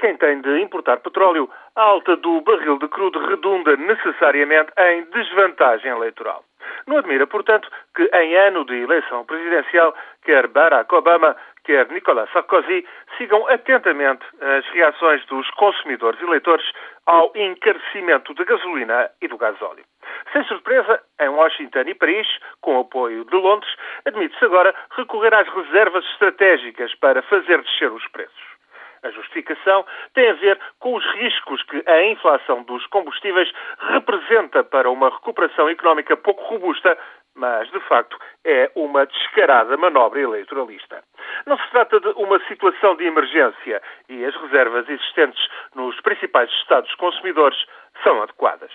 [0.00, 5.90] quem tem de importar petróleo, a alta do barril de crudo redunda necessariamente em desvantagem
[5.90, 6.42] eleitoral.
[6.86, 9.94] Não admira, portanto, que em ano de eleição presidencial,
[10.24, 12.86] quer Barack Obama, quer Nicolas Sarkozy,
[13.18, 16.64] sigam atentamente as reações dos consumidores eleitores
[17.04, 19.84] ao encarecimento da gasolina e do gasóleo.
[20.32, 22.26] Sem surpresa, em Washington e Paris,
[22.62, 23.70] com apoio de Londres,
[24.06, 28.59] admite-se agora recorrer às reservas estratégicas para fazer descer os preços.
[29.02, 34.90] A justificação tem a ver com os riscos que a inflação dos combustíveis representa para
[34.90, 36.98] uma recuperação económica pouco robusta,
[37.34, 41.02] mas, de facto, é uma descarada manobra eleitoralista.
[41.46, 46.94] Não se trata de uma situação de emergência e as reservas existentes nos principais Estados
[46.96, 47.64] consumidores
[48.02, 48.72] são adequadas.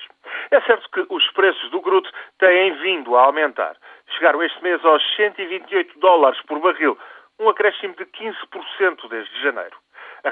[0.52, 3.76] É certo que os preços do gruto têm vindo a aumentar.
[4.18, 6.98] Chegaram este mês aos 128 dólares por barril,
[7.40, 9.78] um acréscimo de 15% desde janeiro.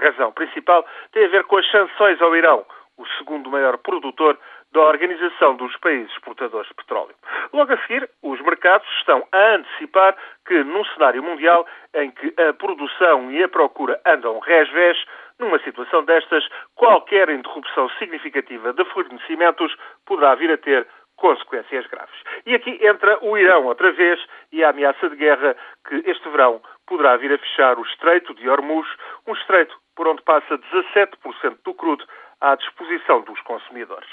[0.04, 2.66] Razão principal tem a ver com as sanções ao Irão,
[2.98, 4.38] o segundo maior produtor
[4.74, 7.16] da Organização dos Países Exportadores de Petróleo.
[7.54, 12.54] Logo a seguir, os mercados estão a antecipar que, num cenário mundial em que a
[12.54, 14.98] produção e a procura andam resvés,
[15.40, 16.46] numa situação destas,
[16.76, 19.74] qualquer interrupção significativa de fornecimentos
[20.06, 20.86] poderá vir a ter
[21.24, 22.20] consequências graves.
[22.46, 24.20] E aqui entra o Irão outra vez
[24.52, 25.56] e a ameaça de guerra
[25.88, 28.86] que este verão poderá vir a fechar o Estreito de Hormuz,
[29.26, 32.04] um estreito por onde passa 17% do crudo
[32.42, 34.10] à disposição dos consumidores.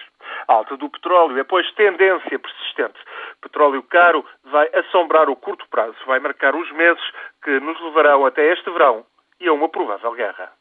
[0.46, 3.00] A alta do petróleo é, pois, tendência persistente.
[3.42, 7.02] Petróleo caro vai assombrar o curto prazo, vai marcar os meses
[7.42, 9.04] que nos levarão até este verão
[9.40, 10.59] e a uma provável guerra.